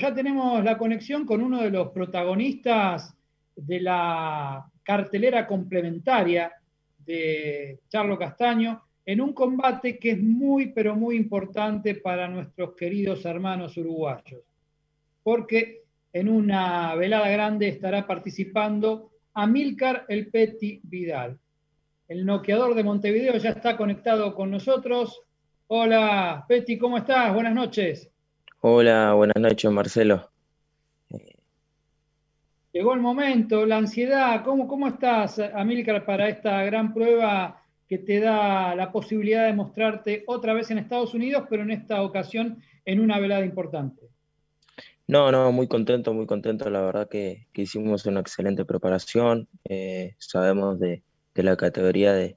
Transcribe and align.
ya 0.00 0.14
tenemos 0.14 0.64
la 0.64 0.78
conexión 0.78 1.26
con 1.26 1.42
uno 1.42 1.62
de 1.62 1.70
los 1.70 1.88
protagonistas 1.90 3.14
de 3.54 3.80
la 3.80 4.64
cartelera 4.82 5.46
complementaria 5.46 6.52
de 7.04 7.80
Charlo 7.88 8.18
Castaño 8.18 8.82
en 9.04 9.20
un 9.20 9.32
combate 9.32 9.98
que 9.98 10.12
es 10.12 10.22
muy, 10.22 10.72
pero 10.72 10.94
muy 10.96 11.16
importante 11.16 11.96
para 11.96 12.28
nuestros 12.28 12.74
queridos 12.74 13.24
hermanos 13.24 13.76
uruguayos, 13.76 14.42
porque 15.22 15.82
en 16.12 16.28
una 16.28 16.94
velada 16.94 17.28
grande 17.28 17.68
estará 17.68 18.06
participando 18.06 19.10
Amílcar 19.34 20.06
El 20.08 20.28
Peti 20.28 20.80
Vidal. 20.82 21.38
El 22.08 22.26
noqueador 22.26 22.74
de 22.74 22.84
Montevideo 22.84 23.36
ya 23.36 23.50
está 23.50 23.76
conectado 23.76 24.34
con 24.34 24.50
nosotros. 24.50 25.22
Hola, 25.68 26.44
Peti, 26.48 26.76
¿cómo 26.78 26.98
estás? 26.98 27.32
Buenas 27.32 27.54
noches. 27.54 28.10
Hola, 28.62 29.14
buenas 29.14 29.36
noches, 29.38 29.70
Marcelo. 29.70 30.30
Llegó 32.72 32.92
el 32.92 33.00
momento, 33.00 33.64
la 33.64 33.78
ansiedad. 33.78 34.44
¿Cómo, 34.44 34.68
cómo 34.68 34.86
estás, 34.86 35.38
Amílcar, 35.38 36.04
para 36.04 36.28
esta 36.28 36.62
gran 36.64 36.92
prueba 36.92 37.62
que 37.88 37.96
te 37.96 38.20
da 38.20 38.74
la 38.74 38.92
posibilidad 38.92 39.46
de 39.46 39.54
mostrarte 39.54 40.24
otra 40.26 40.52
vez 40.52 40.70
en 40.70 40.76
Estados 40.76 41.14
Unidos, 41.14 41.44
pero 41.48 41.62
en 41.62 41.70
esta 41.70 42.02
ocasión 42.02 42.62
en 42.84 43.00
una 43.00 43.18
velada 43.18 43.46
importante? 43.46 44.10
No, 45.06 45.32
no, 45.32 45.50
muy 45.52 45.66
contento, 45.66 46.12
muy 46.12 46.26
contento. 46.26 46.68
La 46.68 46.82
verdad 46.82 47.08
que, 47.08 47.46
hicimos 47.54 48.04
una 48.04 48.20
excelente 48.20 48.66
preparación. 48.66 49.48
Eh, 49.64 50.16
sabemos 50.18 50.78
de, 50.78 51.02
la 51.34 51.56
categoría 51.56 52.12
de, 52.12 52.36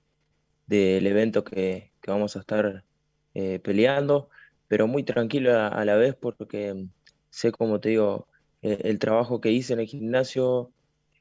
del 0.67 1.05
evento 1.05 1.44
que, 1.44 1.92
vamos 2.08 2.38
a 2.38 2.40
estar 2.40 2.86
eh, 3.34 3.59
peleando 3.59 4.30
pero 4.73 4.88
muy 4.88 5.04
tranquilo 5.04 5.55
a, 5.55 5.86
la 5.86 5.95
vez 5.98 6.16
porque 6.16 6.88
sé, 7.30 7.52
como 7.52 7.80
te 7.80 7.90
digo, 7.90 8.27
eh, 8.64 8.80
el 8.86 8.98
trabajo 8.98 9.40
que 9.40 9.52
hice 9.52 9.73
en 9.73 9.81
el 9.81 9.86
gimnasio, 9.86 10.72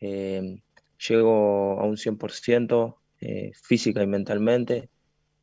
eh, 0.00 0.62
llego 1.06 1.78
a 1.78 1.84
un 1.84 1.98
100% 1.98 2.96
eh, 3.20 3.52
física 3.62 4.02
y 4.02 4.06
mentalmente, 4.06 4.88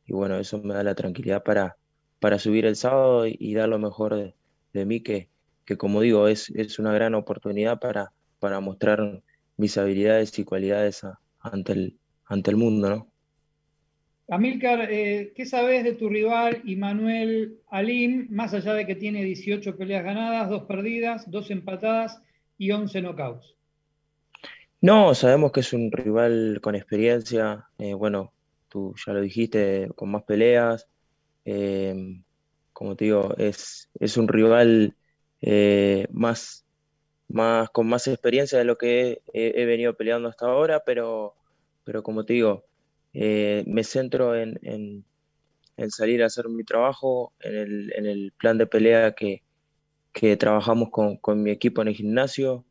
y 0.06 0.12
bueno, 0.12 0.40
eso 0.40 0.60
me 0.60 0.74
da 0.74 0.82
la 0.82 0.96
tranquilidad 0.96 1.44
para, 1.44 1.76
para 2.18 2.40
subir 2.40 2.66
el 2.66 2.74
sábado 2.74 3.28
y, 3.28 3.54
dar 3.54 3.68
lo 3.68 3.78
mejor 3.78 4.34
de, 4.72 4.84
mí, 4.84 5.04
que, 5.04 5.30
que, 5.64 5.76
como 5.76 6.00
digo, 6.00 6.26
es, 6.26 6.50
es 6.56 6.80
una 6.80 6.92
gran 6.92 7.14
oportunidad 7.14 7.78
para, 7.78 8.12
para 8.40 8.58
mostrar 8.58 9.22
mis 9.56 9.78
habilidades 9.78 10.36
y 10.36 10.44
cualidades 10.44 11.02
ante, 11.38 11.72
el, 11.74 12.00
ante 12.24 12.50
el 12.50 12.56
mundo, 12.56 12.90
¿no? 12.90 13.09
Amílcar, 14.32 14.86
eh, 14.92 15.32
¿qué 15.34 15.44
sabes 15.44 15.82
de 15.82 15.94
tu 15.94 16.08
rival 16.08 16.62
Immanuel 16.64 17.58
Alim, 17.68 18.28
más 18.30 18.54
allá 18.54 18.74
de 18.74 18.86
que 18.86 18.94
tiene 18.94 19.24
18 19.24 19.76
peleas 19.76 20.04
ganadas, 20.04 20.48
2 20.48 20.66
perdidas, 20.66 21.28
2 21.28 21.50
empatadas 21.50 22.22
y 22.56 22.70
11 22.70 23.02
knockouts? 23.02 23.56
No, 24.80 25.16
sabemos 25.16 25.50
que 25.50 25.60
es 25.60 25.72
un 25.72 25.90
rival 25.90 26.60
con 26.62 26.76
experiencia, 26.76 27.66
eh, 27.76 27.92
bueno, 27.94 28.32
tú 28.68 28.94
ya 29.04 29.12
lo 29.14 29.20
dijiste, 29.20 29.88
con 29.96 30.12
más 30.12 30.22
peleas. 30.22 30.86
Eh, 31.44 32.22
como 32.72 32.94
te 32.94 33.06
digo, 33.06 33.34
es, 33.36 33.90
es 33.98 34.16
un 34.16 34.28
rival 34.28 34.94
más, 36.12 36.64
más, 37.26 37.68
con 37.70 37.88
más 37.88 38.06
experiencia 38.06 38.58
de 38.58 38.64
lo 38.64 38.78
que 38.78 39.22
he, 39.32 39.64
venido 39.64 39.96
peleando 39.96 40.28
hasta 40.28 40.46
ahora, 40.46 40.84
pero, 40.86 41.34
pero 41.82 42.04
como 42.04 42.24
te 42.24 42.34
digo, 42.34 42.69
eh, 43.12 43.64
me 43.66 43.84
centro 43.84 44.36
en, 44.36 45.04
salir 45.88 46.22
a 46.22 46.26
hacer 46.26 46.48
mi 46.48 46.64
trabajo, 46.64 47.32
en 47.40 48.06
el, 48.06 48.32
plan 48.36 48.58
de 48.58 48.66
pelea 48.66 49.14
que, 49.14 49.42
trabajamos 50.36 50.90
con, 50.90 51.42
mi 51.42 51.50
equipo 51.50 51.82
en 51.82 51.88
el 51.88 51.94
gimnasio 51.94 52.64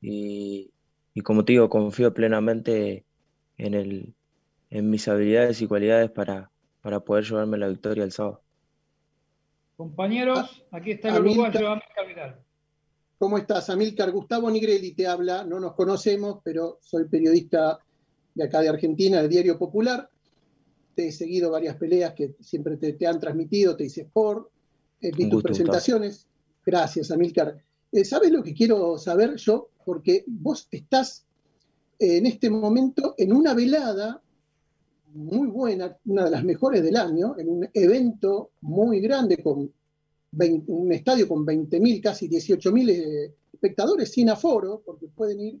y, 0.00 0.70
como 1.24 1.44
te 1.44 1.52
digo, 1.52 1.68
confío 1.68 2.12
plenamente 2.12 3.04
en, 3.58 3.74
el, 3.74 4.14
en 4.70 4.90
mis 4.90 5.08
habilidades 5.08 5.60
y 5.62 5.66
cualidades 5.66 6.10
para, 6.10 6.50
para 6.82 7.00
poder 7.00 7.24
llevarme 7.24 7.58
la 7.58 7.68
victoria 7.68 8.04
el 8.04 8.12
sábado. 8.12 8.42
Compañeros, 9.76 10.62
aquí 10.72 10.90
está 10.92 11.08
el 11.08 11.22
uruguayo 11.22 11.68
Amílcar 11.70 12.06
Vidal. 12.06 12.36
¿Cómo 13.18 13.38
estás, 13.38 13.70
Amílcar? 13.70 14.10
Gustavo 14.10 14.50
Nigrelli 14.50 14.92
te 14.92 15.06
habla, 15.06 15.44
no 15.44 15.58
nos 15.58 15.74
conocemos, 15.74 16.40
pero 16.44 16.78
soy 16.82 17.08
periodista 17.08 17.78
de 18.34 18.44
acá 18.44 18.60
de 18.60 18.68
Argentina, 18.68 19.20
del 19.20 19.30
Diario 19.30 19.58
Popular. 19.58 20.08
Te 20.94 21.08
he 21.08 21.12
seguido 21.12 21.50
varias 21.50 21.76
peleas 21.76 22.14
que 22.14 22.34
siempre 22.40 22.76
te, 22.76 23.06
han 23.06 23.20
transmitido, 23.20 23.76
te 23.76 23.84
hice 23.84 24.08
por, 24.12 24.50
eh, 25.00 25.10
vi 25.16 25.28
tus 25.28 25.42
presentaciones. 25.42 26.26
Gracias, 26.64 27.10
Amílcar. 27.10 27.62
Eh, 27.92 28.04
¿Sabes 28.04 28.30
lo 28.30 28.42
que 28.42 28.54
quiero 28.54 28.98
saber 28.98 29.36
yo? 29.36 29.70
Porque 29.84 30.24
vos 30.26 30.68
estás 30.70 31.24
eh, 31.98 32.18
en 32.18 32.26
este 32.26 32.50
momento 32.50 33.14
en 33.18 33.32
una 33.32 33.54
velada 33.54 34.22
muy 35.12 35.48
buena, 35.48 35.96
una 36.04 36.24
de 36.24 36.30
las 36.30 36.44
mejores 36.44 36.82
del 36.82 36.96
año, 36.96 37.36
en 37.36 37.48
un 37.48 37.68
evento 37.74 38.52
muy 38.60 39.00
grande 39.00 39.42
con 39.42 39.72
un 40.32 40.92
estadio 40.92 41.26
con 41.26 41.44
20.000, 41.44 42.00
casi 42.00 42.28
18.000 42.28 43.32
espectadores 43.52 44.12
sin 44.12 44.30
aforo, 44.30 44.80
porque 44.86 45.08
pueden 45.08 45.40
ir 45.40 45.60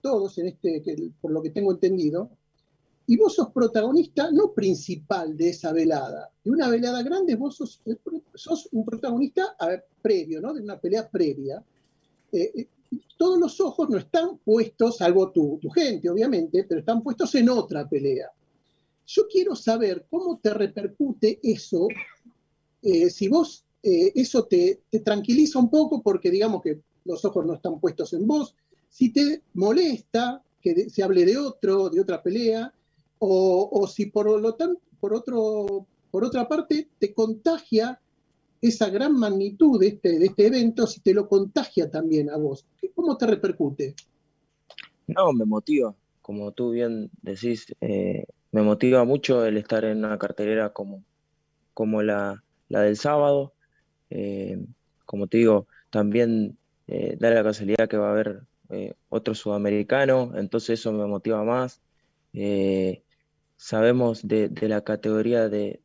todos 0.00 0.38
en 0.38 0.48
este, 0.48 0.82
por 1.20 1.30
lo 1.30 1.42
que 1.42 1.50
tengo 1.50 1.72
entendido, 1.72 2.30
y 3.08 3.16
vos 3.16 3.34
sos 3.34 3.50
protagonista 3.52 4.30
no 4.30 4.52
principal 4.52 5.34
de 5.34 5.48
esa 5.48 5.72
velada. 5.72 6.30
De 6.44 6.50
una 6.50 6.68
velada 6.68 7.02
grande 7.02 7.36
vos 7.36 7.56
sos, 7.56 8.68
un 8.72 8.84
protagonista 8.84 9.56
previo, 10.02 10.42
¿no? 10.42 10.52
De 10.52 10.60
una 10.60 10.78
pelea 10.78 11.08
previa. 11.08 11.64
Eh, 12.30 12.52
eh, 12.54 12.68
todos 13.16 13.38
los 13.38 13.58
ojos 13.62 13.88
no 13.88 13.96
están 13.96 14.36
puestos, 14.44 14.98
salvo 14.98 15.30
tu, 15.30 15.58
gente, 15.74 16.10
obviamente, 16.10 16.64
pero 16.64 16.80
están 16.80 17.02
puestos 17.02 17.34
en 17.34 17.48
otra 17.48 17.88
pelea. 17.88 18.30
Yo 19.06 19.26
quiero 19.26 19.56
saber 19.56 20.06
cómo 20.10 20.38
te 20.38 20.52
repercute 20.52 21.40
eso, 21.42 21.88
eh, 22.82 23.08
si 23.08 23.28
vos 23.28 23.64
eso 23.80 24.44
te, 24.44 24.82
te 24.90 25.00
tranquiliza 25.00 25.58
un 25.58 25.70
poco 25.70 26.02
porque 26.02 26.30
digamos 26.30 26.60
que 26.60 26.82
los 27.04 27.24
ojos 27.24 27.46
no 27.46 27.54
están 27.54 27.80
puestos 27.80 28.12
en 28.12 28.26
vos, 28.26 28.54
si 28.88 29.12
te 29.12 29.42
molesta 29.54 30.42
que 30.60 30.90
se 30.90 31.02
hable 31.02 31.24
de 31.24 31.36
otro, 31.36 31.88
de 31.88 32.00
otra 32.00 32.22
pelea, 32.22 32.72
o, 33.20 33.86
si 33.88 34.06
por 34.06 34.40
lo 34.40 34.54
tanto, 34.54 34.80
por, 35.00 35.14
otro, 35.14 35.86
por 36.10 36.24
otra 36.24 36.48
parte, 36.48 36.88
te 36.98 37.12
contagia 37.12 38.00
esa 38.60 38.90
gran 38.90 39.16
magnitud 39.16 39.80
de 39.80 39.88
este, 39.88 40.18
de 40.18 40.26
este 40.26 40.46
evento, 40.46 40.86
si 40.86 41.00
te 41.00 41.14
lo 41.14 41.28
contagia 41.28 41.90
también 41.90 42.30
a 42.30 42.36
vos. 42.36 42.66
¿Cómo 42.94 43.16
te 43.16 43.26
repercute? 43.26 43.94
No, 45.06 45.32
me 45.32 45.44
motiva. 45.44 45.94
Como 46.22 46.52
tú 46.52 46.70
bien 46.70 47.10
decís, 47.22 47.74
eh, 47.80 48.26
me 48.52 48.62
motiva 48.62 49.04
mucho 49.04 49.44
el 49.46 49.56
estar 49.56 49.84
en 49.84 49.98
una 49.98 50.18
cartelera 50.18 50.72
como, 50.72 51.04
como 51.72 52.02
la, 52.02 52.42
del 52.68 52.96
sábado. 52.96 53.54
Eh, 54.10 54.64
como 55.06 55.26
te 55.26 55.38
digo, 55.38 55.66
también 55.90 56.58
eh, 56.86 57.16
da 57.18 57.30
la 57.30 57.42
casualidad 57.42 57.88
que 57.88 57.96
va 57.96 58.08
a 58.08 58.12
haber 58.12 58.42
eh, 58.70 58.94
otro 59.08 59.34
sudamericano, 59.34 60.32
entonces 60.36 60.80
eso 60.80 60.92
me 60.92 61.06
motiva 61.06 61.42
más. 61.44 61.80
Eh, 62.34 63.02
sabemos 63.56 64.26
de, 64.26 64.50
la 64.62 64.82
categoría 64.82 65.48
de, 65.48 65.80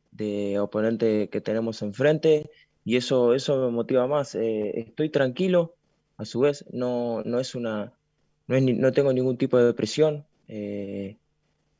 oponente 0.60 1.28
que 1.30 1.40
tenemos 1.40 1.82
enfrente 1.82 2.50
y 2.84 2.96
eso, 2.96 3.34
eso 3.34 3.58
me 3.64 3.70
motiva 3.70 4.06
más. 4.06 4.34
Eh, 4.34 4.80
estoy 4.80 5.10
tranquilo, 5.10 5.76
a 6.18 6.24
su 6.24 6.40
vez 6.40 6.64
no, 6.72 7.22
no 7.24 7.40
es 7.40 7.54
una, 7.54 7.92
no, 8.46 8.60
no 8.60 8.92
tengo 8.92 9.12
ningún 9.12 9.38
tipo 9.38 9.58
de 9.58 9.74
presión 9.74 10.26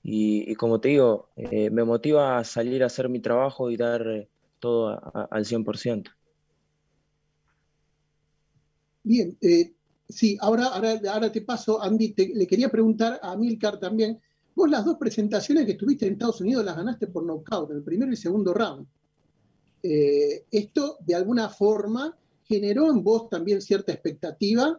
y, 0.02 0.54
como 0.56 0.80
te 0.80 0.88
digo, 0.88 1.30
me 1.36 1.84
motiva 1.84 2.38
a 2.38 2.44
salir 2.44 2.82
a 2.82 2.86
hacer 2.86 3.08
mi 3.08 3.20
trabajo 3.20 3.70
y 3.70 3.76
dar 3.76 4.28
todo 4.58 4.98
al 5.30 5.44
100%. 5.44 6.10
Bien, 9.02 9.36
Sí, 10.08 10.36
ahora, 10.40 10.66
ahora, 10.66 11.32
te 11.32 11.40
paso, 11.40 11.82
Andy, 11.82 12.14
le 12.34 12.46
quería 12.46 12.68
preguntar 12.68 13.18
a 13.22 13.36
Milcar 13.36 13.80
también, 13.80 14.20
vos 14.54 14.68
las 14.68 14.84
dos 14.84 14.96
presentaciones 14.98 15.64
que 15.64 15.72
estuviste 15.72 16.06
en 16.06 16.12
Estados 16.12 16.42
Unidos 16.42 16.64
las 16.64 16.76
ganaste 16.76 17.06
por 17.06 17.24
knockout, 17.24 17.70
en 17.70 17.78
el 17.78 17.82
primero 17.82 18.12
y 18.12 18.16
segundo 18.16 18.52
round. 18.52 18.86
Eh, 19.82 20.44
esto, 20.50 20.98
de 21.00 21.14
alguna 21.14 21.48
forma, 21.48 22.16
generó 22.44 22.90
en 22.90 23.02
vos 23.02 23.30
también 23.30 23.62
cierta 23.62 23.92
expectativa 23.92 24.78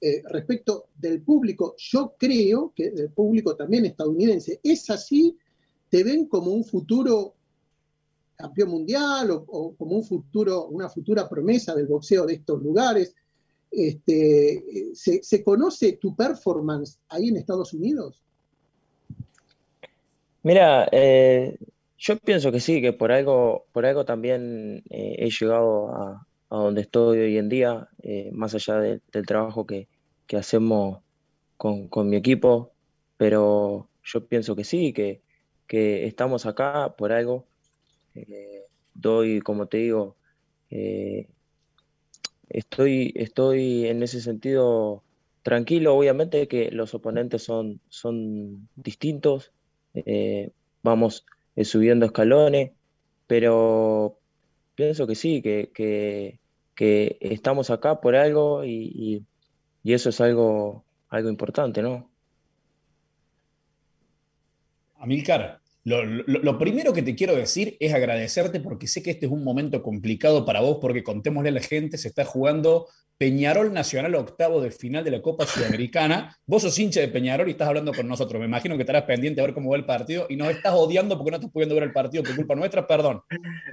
eh, 0.00 0.22
respecto 0.30 0.88
del 0.94 1.22
público. 1.22 1.74
Yo 1.78 2.14
creo 2.18 2.72
que 2.76 2.90
del 2.90 3.10
público 3.10 3.56
también 3.56 3.86
estadounidense. 3.86 4.60
¿Es 4.62 4.90
así? 4.90 5.36
¿Te 5.88 6.04
ven 6.04 6.26
como 6.26 6.52
un 6.52 6.64
futuro 6.64 7.34
campeón 8.36 8.70
mundial 8.70 9.30
o, 9.30 9.44
o 9.48 9.74
como 9.74 9.96
un 9.96 10.04
futuro, 10.04 10.66
una 10.68 10.90
futura 10.90 11.26
promesa 11.26 11.74
del 11.74 11.86
boxeo 11.86 12.26
de 12.26 12.34
estos 12.34 12.62
lugares? 12.62 13.14
Este, 13.76 14.64
¿se, 14.94 15.44
conoce 15.44 15.98
tu 15.98 16.16
performance 16.16 16.98
ahí 17.10 17.28
en 17.28 17.36
Estados 17.36 17.74
Unidos? 17.74 18.22
Mira, 20.42 20.88
eh, 20.90 21.58
yo 21.98 22.16
pienso 22.16 22.50
que 22.50 22.60
sí, 22.60 22.80
que 22.80 22.94
por 22.94 23.12
algo, 23.12 23.66
por 23.72 23.84
algo 23.84 24.06
también 24.06 24.82
eh, 24.88 25.16
he 25.18 25.28
llegado 25.28 25.94
a, 25.94 26.26
donde 26.48 26.80
estoy 26.80 27.18
hoy 27.18 27.36
en 27.36 27.50
día, 27.50 27.90
eh, 28.02 28.30
más 28.32 28.54
allá 28.54 28.80
del 28.80 29.26
trabajo 29.26 29.66
que, 29.66 29.88
hacemos 30.34 31.02
con, 31.58 32.08
mi 32.08 32.16
equipo, 32.16 32.72
pero 33.18 33.90
yo 34.02 34.26
pienso 34.26 34.56
que 34.56 34.64
sí, 34.64 34.94
que, 34.94 35.20
que 35.66 36.06
estamos 36.06 36.46
acá 36.46 36.94
por 36.96 37.12
algo. 37.12 37.44
Eh, 38.14 38.64
doy, 38.94 39.40
como 39.40 39.66
te 39.66 39.78
digo, 39.78 40.16
eh, 40.70 41.28
estoy, 42.48 43.12
estoy 43.16 43.86
en 43.86 44.02
ese 44.02 44.20
sentido 44.20 45.02
tranquilo, 45.42 45.96
obviamente 45.96 46.48
que 46.48 46.70
los 46.70 46.94
oponentes 46.94 47.42
son, 47.42 47.80
son 47.88 48.68
distintos, 48.74 49.52
vamos 50.82 51.24
subiendo 51.62 52.04
escalones, 52.06 52.72
pero 53.26 54.18
pienso 54.74 55.06
que 55.06 55.14
sí, 55.14 55.42
que, 55.42 56.38
estamos 57.20 57.70
acá 57.70 58.00
por 58.00 58.14
algo 58.14 58.64
y, 58.64 59.24
eso 59.84 60.10
es 60.10 60.20
algo, 60.20 60.84
algo 61.08 61.28
importante, 61.28 61.82
¿no? 61.82 62.10
Amilcar, 64.98 65.60
lo, 65.86 66.04
lo, 66.04 66.58
primero 66.58 66.92
que 66.92 67.02
te 67.02 67.14
quiero 67.14 67.36
decir 67.36 67.76
es 67.78 67.94
agradecerte 67.94 68.58
porque 68.58 68.88
sé 68.88 69.04
que 69.04 69.12
este 69.12 69.26
es 69.26 69.32
un 69.32 69.44
momento 69.44 69.84
complicado 69.84 70.44
para 70.44 70.60
vos 70.60 70.78
porque 70.80 71.04
contémosle 71.04 71.50
a 71.50 71.52
la 71.52 71.60
gente, 71.60 71.96
se 71.96 72.08
está 72.08 72.24
jugando 72.24 72.88
Peñarol 73.18 73.72
Nacional 73.72 74.16
octavo 74.16 74.60
de 74.60 74.72
final 74.72 75.04
de 75.04 75.12
la 75.12 75.22
Copa 75.22 75.46
Sudamericana. 75.46 76.36
Vos 76.44 76.62
sos 76.62 76.76
hincha 76.76 76.98
de 76.98 77.06
Peñarol 77.06 77.46
y 77.46 77.52
estás 77.52 77.68
hablando 77.68 77.92
con 77.94 78.08
nosotros. 78.08 78.40
Me 78.40 78.46
imagino 78.46 78.74
que 78.74 78.82
estarás 78.82 79.04
pendiente 79.04 79.40
a 79.40 79.44
ver 79.44 79.54
cómo 79.54 79.70
va 79.70 79.76
el 79.76 79.86
partido 79.86 80.26
y 80.28 80.34
nos 80.34 80.50
estás 80.50 80.74
odiando 80.74 81.16
porque 81.16 81.30
no 81.30 81.36
estás 81.36 81.52
pudiendo 81.52 81.76
ver 81.76 81.84
el 81.84 81.92
partido 81.92 82.24
por 82.24 82.34
culpa 82.34 82.56
nuestra. 82.56 82.84
Perdón. 82.84 83.22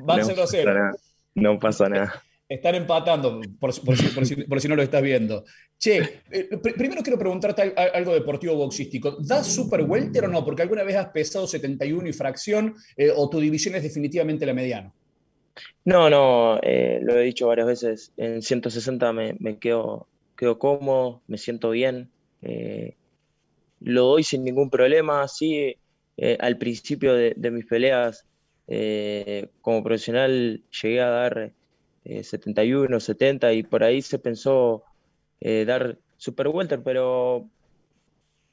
Van 0.01 0.19
no 0.19 0.25
0 0.25 0.43
0. 0.47 0.91
No 1.33 1.59
pasa 1.59 1.89
nada. 1.89 2.23
Están 2.47 2.75
empatando, 2.75 3.41
por, 3.59 3.73
si, 3.73 4.67
no 4.67 4.75
lo 4.75 4.83
estás 4.83 5.01
viendo. 5.01 5.45
Che, 5.79 6.21
eh, 6.29 6.49
primero 6.75 7.01
quiero 7.01 7.17
preguntarte 7.17 7.73
algo 7.75 8.13
deportivo 8.13 8.55
boxístico. 8.55 9.17
¿Das 9.19 9.47
super 9.47 9.81
welter 9.81 10.25
o 10.25 10.27
no? 10.27 10.43
Porque 10.43 10.61
alguna 10.61 10.83
vez 10.83 10.97
has 10.97 11.07
pesado 11.07 11.47
71 11.47 12.07
y 12.07 12.13
fracción 12.13 12.75
eh, 12.97 13.11
o 13.15 13.29
tu 13.29 13.39
división 13.39 13.75
es 13.75 13.83
definitivamente 13.83 14.45
la 14.45 14.53
mediana. 14.53 14.93
No, 15.85 16.09
no, 16.09 16.59
eh, 16.61 16.99
lo 17.01 17.17
he 17.17 17.23
dicho 17.23 17.47
varias 17.47 17.67
veces, 17.67 18.13
en 18.17 18.41
160 18.41 19.13
me, 19.13 19.35
me 19.39 19.57
quedo, 19.57 20.07
quedo 20.35 20.59
cómodo, 20.59 21.21
me 21.27 21.37
siento 21.37 21.69
bien, 21.71 22.09
lo 23.79 24.03
doy 24.05 24.23
sin 24.23 24.43
ningún 24.43 24.69
problema, 24.69 25.27
sí, 25.27 25.75
al 26.39 26.57
principio 26.57 27.13
de, 27.13 27.51
mis 27.51 27.65
peleas 27.65 28.25
como 29.61 29.83
profesional 29.83 30.63
llegué 30.81 31.01
a 31.01 31.09
dar 31.09 31.53
71, 32.05 32.99
70 32.99 33.53
y 33.53 33.63
por 33.63 33.83
ahí 33.83 34.01
se 34.01 34.19
pensó 34.19 34.83
dar 35.41 35.97
super 36.17 36.47
welter, 36.47 36.83
pero 36.83 37.49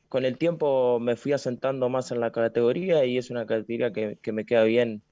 con 0.08 0.24
el 0.24 0.38
tiempo 0.38 0.98
me 1.00 1.16
fui 1.16 1.32
asentando 1.32 1.88
más 1.88 2.10
en 2.10 2.20
la 2.20 2.32
categoría 2.32 3.04
y 3.04 3.18
es 3.18 3.30
una 3.30 3.46
categoría 3.46 3.92
que, 3.92 4.18
que 4.20 4.32
me 4.32 4.44
queda 4.44 4.64
bien, 4.64 5.02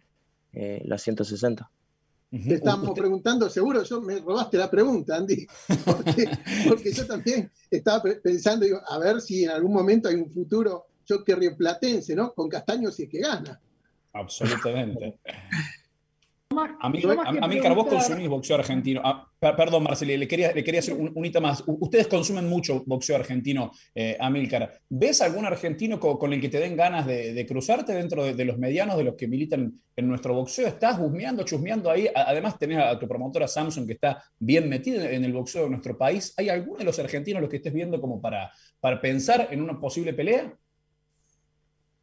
la 0.53 0.99
160. 0.99 1.71
Te 2.31 2.55
estábamos 2.57 2.91
preguntando, 2.95 3.49
seguro 3.49 3.83
yo 3.85 4.03
me 4.03 4.19
robaste 4.19 4.59
la 4.59 4.71
pregunta, 4.71 5.17
Andy, 5.17 5.47
porque, 6.67 6.93
yo 6.93 7.07
también 7.07 7.51
estaba 7.71 8.03
pensando, 8.23 8.67
digo, 8.67 8.81
a 8.87 8.99
ver 8.99 9.23
si 9.23 9.45
en 9.45 9.51
algún 9.51 9.73
momento 9.73 10.11
hay 10.11 10.17
un 10.17 10.31
futuro, 10.31 10.89
yo 11.07 11.25
que 11.25 11.35
platense, 11.53 12.15
¿no? 12.15 12.35
Con 12.35 12.51
Castaño 12.51 12.91
si 12.91 13.05
es 13.05 13.09
que 13.09 13.21
gana. 13.21 13.59
Absolutamente. 14.13 15.19
A 16.81 16.89
mí, 16.89 17.03
a, 17.05 17.85
consumís 17.85 18.29
boxeo 18.29 18.57
argentino. 18.57 19.03
Ah, 19.05 19.29
perdón, 19.39 19.83
Marcelo, 19.83 20.17
le 20.17 20.27
quería, 20.27 20.53
le 20.53 20.65
quería 20.65 20.81
hacer 20.81 20.95
un, 20.95 21.25
hito 21.25 21.43
más. 21.43 21.63
ustedes 21.67 22.09
consumen 22.09 22.49
mucho 22.49 22.83
boxeo 22.87 23.17
argentino, 23.17 23.71
eh, 23.95 24.17
Amílcar. 24.19 24.81
¿Ves 24.89 25.21
algún 25.21 25.45
argentino 25.45 26.01
con, 26.01 26.33
el 26.33 26.41
que 26.41 26.49
te 26.49 26.59
den 26.59 26.75
ganas 26.75 27.07
de, 27.07 27.45
cruzarte 27.47 27.93
dentro 27.93 28.25
de, 28.25 28.45
los 28.47 28.57
medianos, 28.57 28.97
de 28.97 29.05
los 29.05 29.15
que 29.15 29.29
militan 29.29 29.79
en 29.95 30.09
nuestro 30.09 30.33
boxeo? 30.33 30.67
¿Estás 30.67 30.99
husmeando, 30.99 31.45
chusmeando 31.45 31.91
ahí? 31.91 32.09
Además, 32.15 32.59
tenés 32.59 32.79
a 32.79 32.99
tu 32.99 33.07
promotora 33.07 33.47
Samsung 33.47 33.87
que 33.87 33.93
está 33.93 34.25
bien 34.39 34.71
metida 34.71 35.11
en 35.11 35.25
el 35.25 35.35
boxeo 35.35 35.65
de 35.65 35.71
nuestro 35.71 35.99
país. 35.99 36.33
¿Hay 36.39 36.49
alguno 36.49 36.79
de 36.79 36.85
los 36.85 36.99
argentinos 36.99 37.43
los 37.43 37.51
que 37.51 37.57
estés 37.57 37.75
viendo 37.75 38.01
como 38.01 38.23
para, 38.23 38.51
para 38.81 39.01
pensar 39.01 39.49
en 39.51 39.61
una 39.61 39.79
posible 39.79 40.15
pelea? 40.15 40.51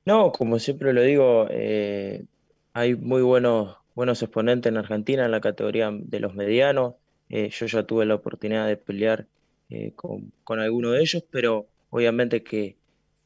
No, 0.06 0.32
como 0.32 0.60
siempre 0.60 0.94
lo 0.94 1.02
digo, 1.02 1.48
eh, 1.50 2.26
hay 2.74 2.94
muy 2.94 3.24
buenos 3.24 3.78
buenos 3.96 4.22
exponentes 4.22 4.70
en 4.70 4.78
Argentina 4.78 5.26
en 5.26 5.32
la 5.32 5.42
categoría 5.42 5.90
de 5.92 6.20
los 6.20 6.36
medianos. 6.36 6.96
Eh, 7.30 7.50
yo 7.50 7.66
ya 7.66 7.84
tuve 7.84 8.06
la 8.06 8.16
oportunidad 8.16 8.68
de 8.68 8.78
pelear 8.78 9.26
eh, 9.70 9.94
con, 9.96 10.32
con 10.44 10.60
alguno 10.60 10.92
de 10.92 11.02
ellos, 11.02 11.24
pero 11.32 11.68
obviamente 11.90 12.44
que, 12.44 12.76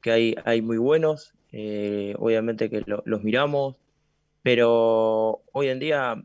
hay, 0.06 0.36
hay, 0.46 0.62
muy 0.62 0.78
buenos, 0.78 1.34
eh, 1.52 2.14
obviamente 2.18 2.70
que 2.70 2.84
los 2.86 3.24
miramos, 3.24 3.76
pero 4.44 5.42
hoy 5.52 5.68
en 5.68 5.80
día 5.80 6.24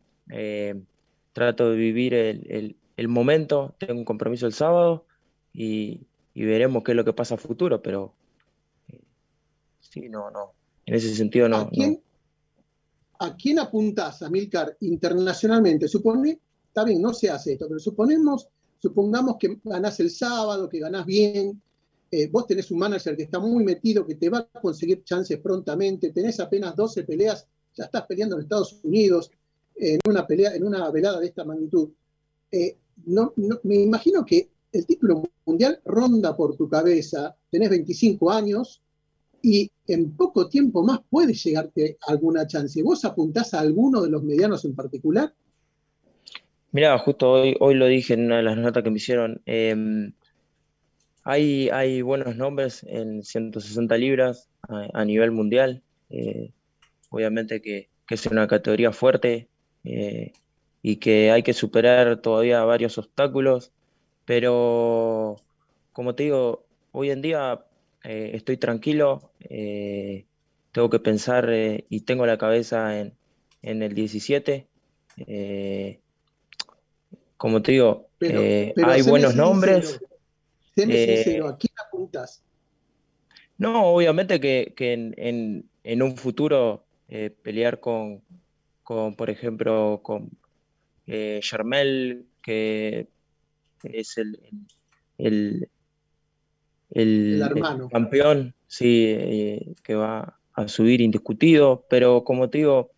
trato 1.33 1.71
de 1.71 1.77
vivir 1.77 2.15
el, 2.15 3.09
momento, 3.09 3.75
tengo 3.79 3.95
un 3.95 4.05
compromiso 4.05 4.47
el 4.47 4.53
sábado 4.53 5.05
y, 5.53 6.03
veremos 6.35 6.85
qué 6.85 6.93
es 6.93 6.97
lo 6.97 7.05
que 7.05 7.13
pasa 7.13 7.35
a 7.35 7.39
futuro, 7.39 7.83
pero 7.83 8.15
sí, 9.81 10.09
no, 10.09 10.31
no, 10.31 10.53
en 10.87 10.95
ese 10.95 11.15
sentido 11.15 11.49
no. 11.49 11.57
¿a 11.57 11.71
quién 11.71 12.01
apuntás, 13.19 14.29
Milcar 14.31 14.77
internacionalmente? 14.81 15.89
Supone, 15.89 16.41
está 16.67 16.85
bien, 16.85 17.01
no 17.01 17.13
se 17.13 17.31
hace 17.31 17.53
esto, 17.53 17.67
pero 17.69 17.81
supongamos 17.81 19.37
que 19.39 19.59
ganás 19.65 20.01
el 20.01 20.11
sábado, 20.11 20.69
que 20.69 20.79
ganás 20.79 21.07
bien, 21.07 21.61
eh, 22.11 22.29
vos 22.29 22.47
tenés 22.47 22.71
un 22.71 22.79
manager 22.79 23.17
que 23.17 23.25
está 23.25 23.41
muy 23.41 23.65
metido, 23.65 24.07
que 24.07 24.15
te 24.15 24.29
va 24.29 24.39
a 24.39 24.61
conseguir 24.61 25.03
chances 25.03 25.39
prontamente, 25.39 26.11
tenés 26.11 26.39
apenas 26.39 26.77
12 26.77 27.03
peleas, 27.03 27.47
ya 27.77 27.85
estás 27.87 28.07
peleando 28.07 28.37
en 28.37 28.43
Estados 28.43 28.79
Unidos, 28.85 29.31
en 29.75 29.99
una 30.09 30.25
pelea, 30.25 30.55
en 30.55 30.65
una 30.65 30.89
velada 30.91 31.19
de 31.19 31.27
esta 31.27 31.45
magnitud. 31.45 31.89
Eh, 32.53 32.77
no, 33.07 33.33
me 33.65 33.77
imagino 33.77 34.25
que 34.25 34.49
el 34.71 34.87
título 34.87 35.25
mundial 35.45 35.81
ronda 35.85 36.37
por 36.37 36.57
tu 36.57 36.69
cabeza, 36.69 37.37
tenés 37.51 37.71
25 37.71 38.31
años, 38.31 38.81
y 39.45 39.71
en 39.89 40.17
poco 40.17 40.49
tiempo 40.49 40.83
más 40.83 41.01
puede 41.11 41.35
llegarte 41.35 41.99
alguna 42.09 42.47
chance. 42.47 42.83
¿Vos 42.83 43.05
apuntás 43.05 43.53
a 43.53 43.61
alguno 43.61 44.01
de 44.01 44.09
los 44.09 44.23
medianos 44.23 44.65
en 44.65 44.75
particular? 44.75 45.35
Mira, 46.73 46.99
justo 46.99 47.31
hoy, 47.31 47.55
hoy 47.61 47.75
lo 47.75 47.87
dije 47.87 48.15
en 48.15 48.25
una 48.25 48.39
de 48.39 48.43
las 48.43 48.57
notas 48.57 48.83
que 48.83 48.91
me 48.91 48.97
hicieron. 48.97 49.43
Em, 49.45 50.15
hay, 51.25 51.69
hay 51.69 52.01
buenos 52.01 52.37
nombres 52.37 52.85
en 52.89 53.23
160 53.23 53.95
libras 53.99 54.49
a, 54.63 55.05
nivel 55.05 55.31
mundial. 55.31 55.83
Eh, 56.09 56.51
obviamente 57.11 57.61
que, 57.61 57.91
es 58.09 58.27
una 58.27 58.47
categoría 58.47 58.93
fuerte 58.93 59.49
eh, 59.85 60.33
y 60.83 60.97
que 60.97 61.31
hay 61.31 61.43
que 61.43 61.53
superar 61.53 62.23
todavía 62.23 62.65
varios 62.65 62.97
obstáculos. 62.97 63.73
Pero, 64.25 65.37
como 65.93 66.15
te 66.15 66.25
digo, 66.25 66.65
hoy 66.93 67.11
en 67.11 67.21
día 67.21 67.63
eh, 68.05 68.33
estoy 68.35 68.59
tranquilo, 68.59 69.33
eh, 69.41 70.27
tengo 70.73 70.91
que 70.91 70.99
pensar 70.99 71.49
eh, 71.51 71.87
y 71.89 72.01
tengo 72.01 72.27
la 72.27 72.37
cabeza 72.37 73.01
en, 73.01 73.13
el 73.63 73.95
17. 73.95 74.67
como 77.39 77.63
te 77.63 77.73
digo, 77.73 78.09
hay 78.21 79.03
buenos 79.03 79.35
nombres. 79.35 80.01
¿a 80.77 81.57
quién 81.57 81.73
apuntas? 81.87 82.43
No, 83.57 83.87
obviamente 83.87 84.39
que, 84.39 84.75
en, 85.17 86.03
un 86.03 86.17
futuro 86.19 86.85
pelear 87.43 87.81
con, 87.81 88.23
por 88.83 89.31
ejemplo, 89.31 90.01
con 90.03 90.31
Charmel, 91.41 92.27
que 92.43 93.09
es 93.83 94.19
el, 94.19 94.39
el, 95.17 95.69
campeón, 97.91 98.55
sí, 98.67 99.07
eh, 99.09 99.75
que 99.83 99.95
va 99.95 100.39
a 100.53 100.69
subir 100.69 101.01
indiscutido, 101.01 101.85
pero 101.89 102.25
como 102.25 102.51
te 102.51 102.59
digo, 102.59 102.93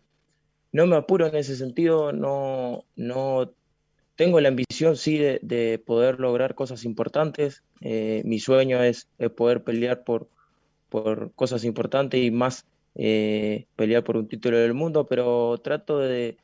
no 0.71 0.85
me 0.85 0.95
apuro 0.95 1.25
en 1.27 1.35
ese 1.35 1.55
sentido, 1.55 2.11
no, 2.13 2.85
no 2.95 3.51
tengo 4.15 4.39
la 4.39 4.49
ambición, 4.49 4.95
sí, 4.97 5.17
de, 5.17 5.81
poder 5.83 6.19
lograr 6.19 6.53
cosas 6.53 6.85
importantes. 6.85 7.63
Eh, 7.81 8.21
mi 8.25 8.39
sueño 8.39 8.83
es, 8.83 9.07
poder 9.35 9.63
pelear 9.63 10.03
por, 10.03 10.29
por 10.89 11.31
cosas 11.33 11.63
importantes 11.63 12.21
y 12.21 12.29
más 12.29 12.65
eh, 12.95 13.65
pelear 13.75 14.03
por 14.03 14.17
un 14.17 14.27
título 14.27 14.57
del 14.57 14.73
mundo, 14.73 15.07
pero 15.07 15.57
trato 15.63 15.99
de, 15.99 16.37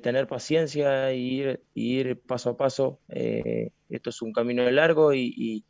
tener 0.00 0.28
paciencia 0.28 1.10
e 1.10 1.16
ir, 1.16 1.60
ir 1.74 2.20
paso 2.20 2.50
a 2.50 2.56
paso. 2.56 3.00
esto 3.08 4.10
es 4.10 4.22
un 4.22 4.32
camino 4.32 4.70
largo 4.70 5.12
y, 5.12 5.34
y 5.36 5.64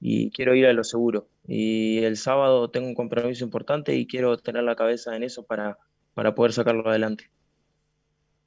quiero 0.00 0.54
ir 0.54 0.66
a 0.66 0.72
lo 0.72 0.84
seguro. 0.84 1.28
Y 1.46 1.98
el 1.98 2.16
sábado 2.16 2.70
tengo 2.70 2.88
un 2.88 2.94
compromiso 2.94 3.44
importante 3.44 3.94
y 3.94 4.06
quiero 4.06 4.36
tener 4.36 4.64
la 4.64 4.76
cabeza 4.76 5.16
en 5.16 5.22
eso 5.22 5.44
para, 5.44 5.78
para 6.14 6.34
poder 6.34 6.52
sacarlo 6.52 6.88
adelante. 6.88 7.30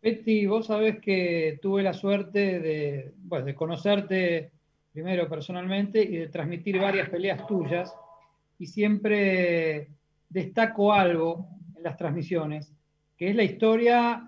Betty, 0.01 0.45
vos 0.45 0.67
sabés 0.67 0.99
que 0.99 1.59
tuve 1.61 1.83
la 1.83 1.93
suerte 1.93 2.59
de, 2.59 3.13
de 3.43 3.55
conocerte 3.55 4.51
primero 4.93 5.27
personalmente 5.27 6.01
y 6.01 6.17
de 6.17 6.27
transmitir 6.27 6.79
varias 6.79 7.09
peleas 7.09 7.45
tuyas 7.47 7.93
y 8.57 8.65
siempre 8.65 9.89
destaco 10.29 10.93
algo 10.93 11.47
en 11.75 11.83
las 11.83 11.97
transmisiones, 11.97 12.73
que 13.17 13.29
es 13.29 13.35
la 13.35 13.43
historia 13.43 14.25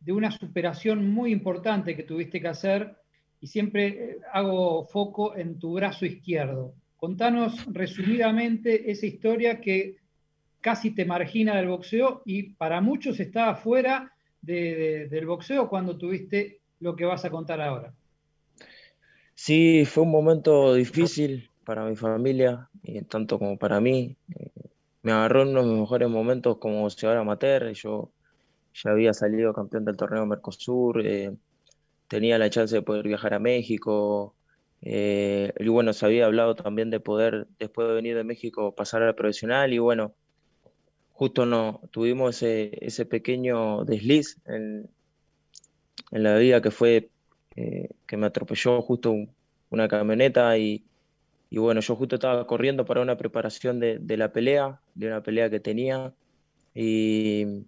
de 0.00 0.12
una 0.12 0.30
superación 0.30 1.10
muy 1.10 1.32
importante 1.32 1.96
que 1.96 2.02
tuviste 2.02 2.40
que 2.40 2.48
hacer 2.48 2.96
y 3.44 3.46
siempre 3.46 3.86
eh, 3.88 4.18
hago 4.32 4.86
foco 4.86 5.36
en 5.36 5.58
tu 5.58 5.74
brazo 5.74 6.06
izquierdo. 6.06 6.72
Contanos 6.96 7.66
resumidamente 7.66 8.90
esa 8.90 9.04
historia 9.04 9.60
que 9.60 9.96
casi 10.62 10.92
te 10.92 11.04
margina 11.04 11.54
del 11.56 11.68
boxeo 11.68 12.22
y 12.24 12.54
para 12.54 12.80
muchos 12.80 13.20
está 13.20 13.54
fuera 13.54 14.10
del 14.40 15.26
boxeo 15.26 15.68
cuando 15.68 15.98
tuviste 15.98 16.60
lo 16.80 16.96
que 16.96 17.04
vas 17.04 17.26
a 17.26 17.30
contar 17.30 17.60
ahora. 17.60 17.92
Sí, 19.34 19.84
fue 19.84 20.04
un 20.04 20.10
momento 20.10 20.72
difícil 20.72 21.50
para 21.64 21.84
mi 21.84 21.96
familia, 21.96 22.70
y 22.82 23.02
tanto 23.02 23.38
como 23.38 23.58
para 23.58 23.78
mí. 23.78 24.16
Me 25.02 25.12
agarró 25.12 25.42
en 25.42 25.48
uno 25.48 25.64
de 25.64 25.68
mis 25.68 25.80
mejores 25.80 26.08
momentos 26.08 26.56
como 26.56 26.80
boxeador 26.80 27.18
amateur. 27.18 27.72
Yo 27.74 28.10
ya 28.72 28.90
había 28.90 29.12
salido 29.12 29.52
campeón 29.52 29.84
del 29.84 29.98
torneo 29.98 30.24
Mercosur, 30.24 31.06
eh, 31.06 31.30
tenía 32.08 32.38
la 32.38 32.50
chance 32.50 32.74
de 32.74 32.82
poder 32.82 33.06
viajar 33.06 33.34
a 33.34 33.38
México. 33.38 34.34
Eh, 34.82 35.52
y 35.58 35.68
bueno, 35.68 35.92
se 35.92 36.06
había 36.06 36.26
hablado 36.26 36.54
también 36.54 36.90
de 36.90 37.00
poder, 37.00 37.46
después 37.58 37.88
de 37.88 37.94
venir 37.94 38.16
de 38.16 38.24
México, 38.24 38.74
pasar 38.74 39.02
a 39.02 39.06
la 39.06 39.16
profesional. 39.16 39.72
Y 39.72 39.78
bueno, 39.78 40.14
justo 41.14 41.46
no, 41.46 41.80
tuvimos 41.90 42.42
ese, 42.42 43.06
pequeño 43.06 43.84
desliz 43.84 44.38
en, 44.46 44.90
la 46.10 46.36
vida 46.36 46.60
que 46.60 46.70
fue 46.70 47.08
eh, 47.56 47.88
que 48.06 48.16
me 48.16 48.26
atropelló 48.26 48.82
justo 48.82 49.14
una 49.70 49.88
camioneta 49.88 50.56
y, 50.58 50.84
bueno, 51.50 51.80
yo 51.80 51.96
justo 51.96 52.16
estaba 52.16 52.46
corriendo 52.46 52.84
para 52.84 53.00
una 53.00 53.16
preparación 53.16 53.80
de, 53.80 54.16
la 54.16 54.32
pelea, 54.32 54.80
de 54.94 55.06
una 55.06 55.22
pelea 55.22 55.50
que 55.50 55.60
tenía 55.60 56.12
y, 56.74 57.64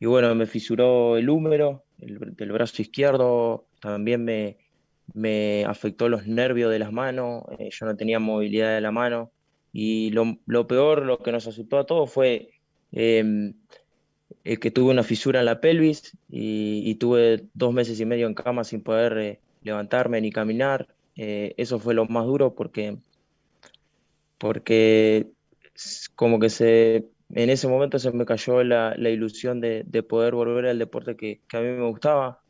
bueno, 0.00 0.34
me 0.34 0.46
fisuró 0.46 1.16
el 1.16 1.28
húmero 1.30 1.84
el, 1.98 2.18
del 2.36 2.52
brazo 2.52 2.82
izquierdo, 2.82 3.66
también 3.80 4.24
me, 4.24 4.58
me, 5.14 5.64
afectó 5.64 6.08
los 6.08 6.26
nervios 6.26 6.70
de 6.70 6.78
las 6.78 6.92
manos, 6.92 7.44
eh, 7.58 7.70
yo 7.70 7.86
no 7.86 7.96
tenía 7.96 8.18
movilidad 8.18 8.74
de 8.74 8.80
la 8.80 8.92
mano 8.92 9.32
y 9.72 10.10
lo, 10.10 10.38
lo 10.46 10.66
peor, 10.66 11.04
lo 11.06 11.18
que 11.18 11.32
nos 11.32 11.46
asustó 11.46 11.78
a 11.78 11.86
todos 11.86 12.12
fue 12.12 12.60
Em, 12.92 13.54
eh, 14.44 14.56
que 14.58 14.70
tuve 14.70 14.90
una 14.90 15.02
fisura 15.02 15.40
en 15.40 15.46
la 15.46 15.60
pelvis 15.60 16.16
y, 16.28 16.94
tuve 16.96 17.46
dos 17.54 17.72
meses 17.72 18.00
y 18.00 18.06
medio 18.06 18.26
en 18.26 18.34
cama 18.34 18.64
sin 18.64 18.82
poder 18.82 19.18
eh, 19.18 19.40
levantarme 19.62 20.20
ni 20.20 20.30
caminar. 20.32 20.88
Eh, 21.16 21.54
eso 21.56 21.78
fue 21.78 21.94
lo 21.94 22.06
más 22.06 22.26
duro 22.26 22.54
porque, 22.54 22.98
porque 24.38 25.28
como 26.14 26.38
que 26.40 26.50
se, 26.50 27.08
en 27.30 27.50
ese 27.50 27.68
momento 27.68 27.98
se 27.98 28.12
me 28.12 28.24
cayó 28.24 28.64
la, 28.64 28.94
la 28.96 29.10
ilusión 29.10 29.60
de, 29.60 29.84
de, 29.86 30.02
poder 30.02 30.34
volver 30.34 30.66
al 30.66 30.78
deporte 30.78 31.16
que 31.16 31.40
a 31.52 31.60
mí 31.60 31.68
me 31.68 31.88
gustaba. 31.88 32.42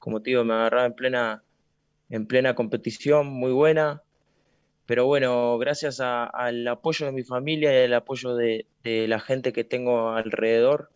Como 0.00 0.22
te 0.22 0.30
digo, 0.30 0.44
me 0.44 0.54
agarraba 0.54 0.86
en 0.86 0.94
plena, 0.94 1.44
en 2.08 2.26
plena 2.26 2.56
competición 2.56 3.28
muy 3.28 3.52
buena, 3.52 4.02
pero 4.86 5.06
bueno, 5.06 5.56
gracias 5.58 6.00
al 6.00 6.66
apoyo 6.66 7.06
de 7.06 7.12
mi 7.12 7.22
familia 7.22 7.72
y 7.80 7.84
al 7.84 7.94
apoyo 7.94 8.34
de, 8.34 8.66
la 8.82 9.20
gente 9.20 9.52
que 9.52 9.62
tengo 9.62 10.10
alrededor, 10.10 10.90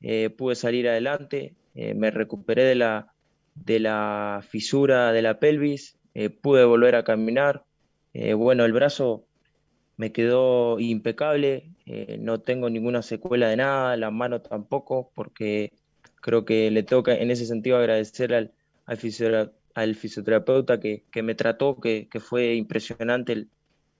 eh, 0.00 0.30
pude 0.30 0.54
salir 0.54 0.88
adelante, 0.88 1.54
eh, 1.74 1.94
me 1.94 2.10
recuperé 2.10 2.64
de 2.64 2.76
la, 2.76 3.12
de 3.54 3.80
la 3.80 4.42
fisura 4.48 5.12
de 5.12 5.20
la 5.20 5.40
pelvis, 5.40 5.98
eh, 6.14 6.30
pude 6.30 6.64
volver 6.64 6.94
a 6.94 7.04
caminar. 7.04 7.64
bueno, 8.36 8.64
el 8.64 8.72
brazo 8.72 9.26
me 9.98 10.12
quedó 10.12 10.78
impecable, 10.80 11.70
no 12.18 12.40
tengo 12.40 12.70
ninguna 12.70 13.02
secuela 13.02 13.48
de 13.48 13.56
nada, 13.56 13.96
la 13.96 14.10
mano 14.10 14.40
tampoco, 14.40 15.10
porque 15.14 15.72
creo 16.24 16.46
que 16.46 16.70
le 16.70 16.82
toca 16.82 17.14
en 17.14 17.30
ese 17.30 17.44
sentido 17.44 17.76
agradecer 17.76 18.32
al, 18.32 18.52
al 18.86 18.98
al 19.74 19.94
fisioterapeuta 19.94 20.80
que, 20.80 21.04
me 21.22 21.34
trató, 21.34 21.78
que, 21.80 22.08
fue 22.18 22.54
impresionante 22.54 23.48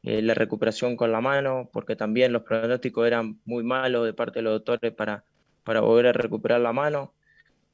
eh, 0.02 0.22
la 0.22 0.32
recuperación 0.32 0.96
con 0.96 1.12
la 1.12 1.20
mano, 1.20 1.68
porque 1.70 1.96
también 1.96 2.32
los 2.32 2.42
pronósticos 2.44 3.06
eran 3.06 3.40
muy 3.44 3.62
malos 3.62 4.06
de 4.06 4.14
parte 4.14 4.38
de 4.38 4.44
los 4.44 4.54
doctores 4.54 4.94
para, 4.94 5.24
para 5.64 5.80
volver 5.80 6.06
a 6.06 6.12
recuperar 6.12 6.62
la 6.62 6.72
mano. 6.72 7.12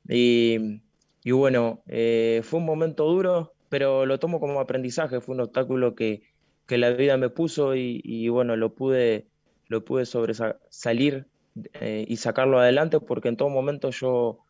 Y, 0.09 0.81
bueno, 1.25 1.85
eh, 1.87 2.41
fue 2.43 2.59
un 2.59 2.67
momento 2.67 3.05
duro, 3.05 3.53
pero 3.69 4.05
lo 4.05 4.19
tomo 4.19 4.41
como 4.41 4.59
aprendizaje, 4.59 5.21
fue 5.21 5.37
un 5.37 5.43
obstáculo 5.43 5.95
que, 5.95 6.23
la 6.67 6.91
vida 6.91 7.17
me 7.17 7.31
puso 7.31 7.77
y, 7.77 8.29
bueno, 8.31 8.57
lo 8.57 8.75
pude, 8.75 9.29
lo 9.69 9.85
pude 9.85 10.07
sobresalir 10.07 11.27
eh, 11.75 12.05
y 12.07 12.17
sacarlo 12.17 12.59
adelante 12.59 13.01
porque 13.01 13.29
en 13.29 13.37
todo 13.37 13.49
momento 13.49 13.91
yo 13.91 14.45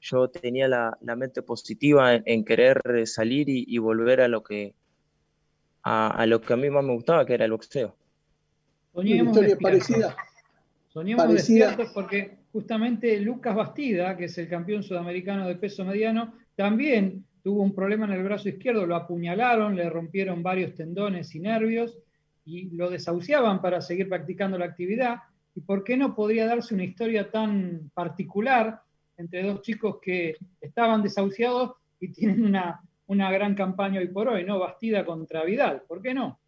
yo 0.00 0.28
tenía 0.28 0.68
la, 0.68 0.96
mente 1.16 1.42
positiva 1.42 2.14
en, 2.14 2.44
querer 2.44 2.80
salir 3.06 3.46
y, 3.48 3.78
volver 3.78 4.20
a 4.20 4.28
lo 4.28 4.42
que 4.42 4.74
a, 5.82 6.24
lo 6.26 6.40
que 6.40 6.52
a 6.52 6.56
mí 6.56 6.70
más 6.70 6.84
me 6.84 6.92
gustaba, 6.92 7.24
que 7.24 7.34
era 7.34 7.44
el 7.44 7.52
boxeo. 7.52 7.96
Soñemos 8.92 9.36
historia 9.36 9.58
parecida. 9.58 10.16
Soñemos 10.88 11.32
despiertos 11.32 11.90
porque 11.92 12.38
justamente 12.52 13.18
Lucas 13.20 13.54
Bastida, 13.54 14.16
que 14.16 14.26
es 14.26 14.38
el 14.38 14.48
campeón 14.48 14.82
sudamericano 14.82 15.46
de 15.46 15.56
peso 15.56 15.84
mediano, 15.84 16.34
también 16.56 17.24
tuvo 17.42 17.62
un 17.62 17.74
problema 17.74 18.06
en 18.06 18.12
el 18.12 18.22
brazo 18.22 18.48
izquierdo, 18.48 18.86
lo 18.86 18.96
apuñalaron, 18.96 19.76
le 19.76 19.88
rompieron 19.88 20.42
varios 20.42 20.74
tendones 20.74 21.34
y 21.34 21.40
nervios 21.40 21.98
y 22.44 22.70
lo 22.70 22.90
desahuciaban 22.90 23.60
para 23.60 23.80
seguir 23.80 24.08
practicando 24.08 24.58
la 24.58 24.66
actividad. 24.66 25.18
¿Y 25.58 25.60
por 25.60 25.82
qué 25.82 25.96
no 25.96 26.14
podría 26.14 26.46
darse 26.46 26.72
una 26.72 26.84
historia 26.84 27.32
tan 27.32 27.90
particular 27.92 28.80
entre 29.16 29.42
dos 29.42 29.60
chicos 29.60 29.96
que 30.00 30.36
estaban 30.60 31.02
desahuciados 31.02 31.72
y 31.98 32.12
tienen 32.12 32.44
una, 32.44 32.80
una 33.08 33.32
gran 33.32 33.56
campaña 33.56 33.98
hoy 33.98 34.06
por 34.06 34.28
hoy, 34.28 34.44
¿no? 34.44 34.60
Bastida 34.60 35.04
contra 35.04 35.42
Vidal, 35.42 35.82
¿por 35.88 36.00
qué 36.00 36.14
no? 36.14 36.38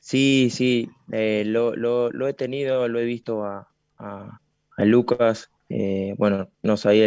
Sí, 0.00 0.48
sí, 0.50 0.90
eh, 1.12 1.44
lo, 1.46 2.26
he 2.26 2.34
tenido, 2.34 2.88
lo 2.88 2.98
he 2.98 3.04
visto 3.04 3.44
a, 3.44 3.70
Lucas, 4.76 5.52
eh, 5.68 6.16
bueno, 6.18 6.48
no 6.64 6.76
sabía 6.76 7.06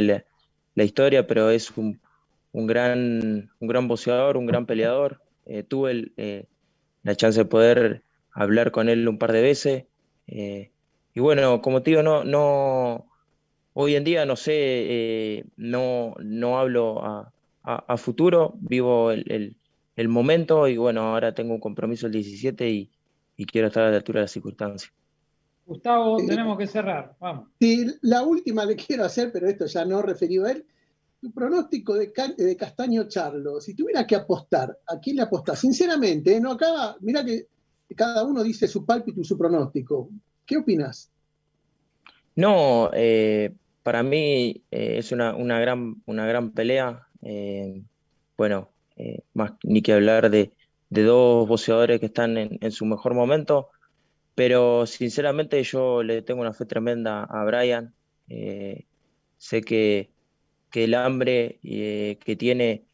la, 0.76 0.84
historia, 0.86 1.28
pero 1.28 1.50
es 1.50 1.76
un, 1.76 2.00
gran, 2.54 3.52
un 3.60 3.68
gran 3.68 3.90
boxeador, 3.90 4.38
un 4.38 4.46
gran 4.46 4.66
peleador. 4.66 5.22
Eh, 5.46 5.64
tuve 5.64 6.14
la 7.04 7.16
chance 7.16 7.40
de 7.40 7.46
poder 7.46 8.07
hablar 8.42 8.72
con 8.72 8.90
él 8.90 9.08
un 9.08 9.18
par 9.18 9.32
de 9.32 9.42
veces. 9.42 9.86
y 10.28 11.20
bueno, 11.20 11.62
como 11.62 11.82
te 11.82 11.92
digo, 11.92 12.04
no, 12.04 12.24
no, 12.24 13.08
Hoy 13.80 13.96
en 13.96 14.04
día, 14.04 14.26
no 14.26 14.36
sé, 14.36 14.54
eh, 14.56 15.46
no, 15.56 16.16
no 16.20 16.58
hablo 16.58 17.30
a, 17.64 17.98
futuro, 17.98 18.56
vivo 18.60 19.12
el, 19.12 19.56
momento 20.08 20.68
y 20.68 20.78
bueno, 20.78 21.02
ahora 21.02 21.36
tengo 21.36 21.54
un 21.54 21.60
compromiso 21.60 22.08
el 22.08 22.14
17 22.14 22.68
y, 22.68 22.90
quiero 23.46 23.68
estar 23.68 23.84
a 23.84 23.92
la 23.92 23.98
altura 23.98 24.22
de 24.22 24.24
las 24.24 24.32
circunstancias. 24.32 24.92
Gustavo, 25.64 26.18
tenemos 26.26 26.58
que 26.58 26.66
cerrar, 26.66 27.16
vamos. 27.20 27.50
Sí, 27.60 27.86
la 28.02 28.24
última 28.24 28.66
le 28.66 28.76
quiero 28.76 29.04
hacer, 29.04 29.32
pero 29.32 29.48
esto 29.48 29.68
ya 29.68 29.86
no 29.86 30.02
referido 30.02 30.48
a 30.48 30.54
él. 30.54 30.66
Tu 31.22 31.32
pronóstico 31.32 31.94
de, 31.94 32.12
de 32.36 32.58
Castaño 32.58 33.08
Charlo, 33.08 33.62
si 33.62 33.76
tuviera 33.76 34.08
que 34.08 34.16
apostar, 34.16 34.76
¿a 34.88 35.00
quién 35.00 35.18
le 35.18 35.22
apostás? 35.22 35.60
Sinceramente, 35.60 36.36
¿eh? 36.36 36.42
no 36.42 36.54
acá, 36.54 36.98
mira 37.02 37.24
que 37.24 37.46
cada 37.96 38.24
uno 38.24 38.44
dice 38.44 38.68
su 38.68 38.86
pálpito 38.86 39.22
y 39.22 39.24
su 39.24 39.38
pronóstico. 39.38 40.10
¿Qué 40.46 40.58
opinas? 40.58 41.12
No, 42.38 42.92
eh, 42.94 43.56
para 43.82 44.04
mí 44.04 44.64
eh, 44.70 44.98
es 45.00 45.12
una, 45.12 45.34
gran, 45.60 45.96
una 46.06 46.28
gran 46.28 46.52
pelea. 46.52 47.08
Eh, 47.24 47.82
bueno, 48.38 48.70
más 49.34 49.54
ni 49.64 49.82
que 49.82 49.94
hablar 49.94 50.30
de, 50.30 50.54
dos 50.90 51.48
boxeadores 51.48 52.00
que 52.00 52.06
están 52.06 52.38
en, 52.38 52.72
su 52.72 52.86
mejor 52.86 53.16
momento, 53.16 53.70
pero 54.36 54.86
sinceramente 54.86 55.62
yo 55.64 56.04
le 56.04 56.22
tengo 56.22 56.42
una 56.42 56.54
fe 56.54 56.66
tremenda 56.66 57.24
a 57.24 57.44
Brian. 57.44 57.94
sé 59.38 59.62
que, 59.62 60.12
el 60.74 60.94
hambre 60.94 61.60
que 61.64 62.36
tiene 62.38 62.86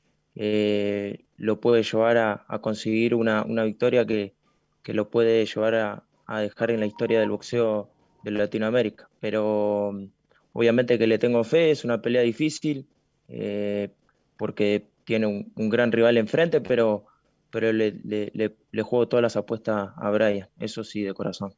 lo 1.35 1.59
puede 1.59 1.83
llevar 1.83 2.17
a, 2.47 2.59
conseguir 2.61 3.13
una, 3.13 3.43
victoria 3.65 4.05
que, 4.05 4.35
lo 4.91 5.09
puede 5.09 5.45
llevar 5.45 5.75
a, 5.75 6.03
a 6.25 6.41
dejar 6.41 6.71
en 6.71 6.81
la 6.81 6.85
historia 6.85 7.21
del 7.21 7.29
boxeo 7.29 7.89
de 8.23 8.31
Latinoamérica. 8.31 9.07
Pero 9.21 9.95
Obviamente 10.53 10.99
que 10.99 11.07
le 11.07 11.17
tengo 11.17 11.43
fe, 11.43 11.71
es 11.71 11.83
una 11.83 12.01
pelea 12.01 12.21
difícil, 12.21 12.85
eh, 13.27 13.89
porque 14.37 14.85
tiene 15.03 15.25
un, 15.55 15.69
gran 15.69 15.91
rival 15.91 16.17
enfrente, 16.17 16.61
pero, 16.61 17.05
pero 17.49 17.73
le, 17.73 18.53
juego 18.83 19.07
todas 19.07 19.23
las 19.23 19.35
apuestas 19.35 19.91
a 19.97 20.11
Brian, 20.11 20.47
eso 20.59 20.83
sí, 20.83 21.01
de 21.01 21.13
corazón. 21.13 21.53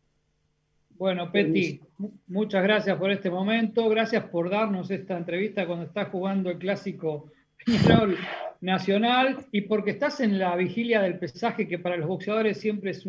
Bueno, 0.91 1.29
Peti, 1.29 1.82
muchas 2.27 2.63
gracias 2.63 2.98
por 2.98 3.12
este 3.12 3.29
momento, 3.29 3.89
gracias 3.89 4.24
por 4.29 4.50
darnos 4.50 4.89
esta 4.89 5.17
entrevista 5.17 5.67
cuando 5.67 5.86
estás 5.86 6.08
jugando 6.08 6.50
el 6.50 6.58
clásico 6.58 7.29
Peñarol 7.65 8.15
Nacional 8.62 9.38
y 9.51 9.62
porque 9.62 9.91
estás 9.91 10.19
en 10.19 10.39
la 10.39 10.55
vigilia 10.55 11.01
del 11.01 11.19
pesaje, 11.19 11.67
que 11.67 11.79
para 11.79 11.97
los 11.97 12.07
boxeadores 12.07 12.59
siempre 12.59 12.91
es 12.91 13.05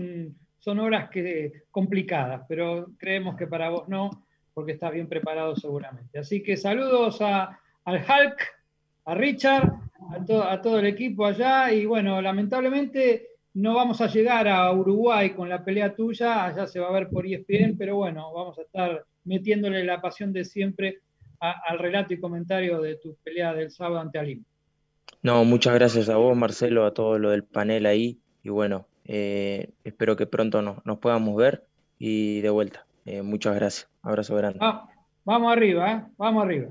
son 0.58 0.80
horas 0.80 1.08
que, 1.10 1.62
complicadas, 1.70 2.42
pero 2.48 2.88
creemos 2.98 3.36
que 3.36 3.46
para 3.46 3.70
vos 3.70 3.88
no, 3.88 4.10
porque 4.52 4.72
estás 4.72 4.92
bien 4.92 5.08
preparado 5.08 5.54
seguramente. 5.54 6.18
Así 6.18 6.42
que 6.42 6.56
saludos 6.56 7.20
a, 7.20 7.58
al 7.84 7.96
Hulk, 7.96 8.42
a 9.04 9.14
Richard, 9.14 9.72
a, 10.10 10.52
a 10.52 10.60
todo 10.60 10.80
el 10.80 10.86
equipo 10.86 11.24
allá 11.24 11.72
y 11.72 11.86
bueno, 11.86 12.20
lamentablemente 12.20 13.28
no 13.54 13.74
vamos 13.74 14.00
a 14.00 14.08
llegar 14.08 14.48
a 14.48 14.70
Uruguay 14.72 15.30
con 15.30 15.48
la 15.48 15.64
pelea 15.64 15.94
tuya, 15.94 16.44
allá 16.44 16.66
se 16.66 16.80
va 16.80 16.88
a 16.88 16.92
ver 16.92 17.08
por 17.08 17.26
ESPN, 17.26 17.76
pero 17.78 17.96
bueno, 17.96 18.32
vamos 18.34 18.58
a 18.58 18.62
estar 18.62 19.04
metiéndole 19.24 19.84
la 19.84 20.00
pasión 20.00 20.32
de 20.32 20.44
siempre 20.44 21.00
al 21.40 21.78
relato 21.78 22.12
y 22.12 22.20
comentario 22.20 22.80
de 22.80 22.96
tu 22.96 23.16
pelea 23.22 23.54
del 23.54 23.70
sábado 23.70 24.00
ante 24.00 24.18
Alim. 24.18 24.44
No, 25.22 25.44
muchas 25.44 25.74
gracias 25.74 26.08
a 26.08 26.16
vos, 26.16 26.36
Marcelo, 26.36 26.84
a 26.84 26.94
todo 26.94 27.18
lo 27.18 27.30
del 27.30 27.44
panel 27.44 27.86
ahí. 27.86 28.20
Y 28.42 28.50
bueno, 28.50 28.86
eh, 29.04 29.72
espero 29.84 30.16
que 30.16 30.26
pronto 30.26 30.62
nos, 30.62 30.98
podamos 30.98 31.36
ver 31.36 31.66
y 31.98 32.40
de 32.40 32.50
vuelta. 32.50 32.86
Eh, 33.04 33.22
muchas 33.22 33.54
gracias. 33.54 33.90
Abrazo 34.02 34.36
grande. 34.36 34.58
vamos 35.24 35.52
arriba, 35.52 35.92
¿eh? 35.92 36.02
vamos 36.16 36.44
arriba. 36.44 36.70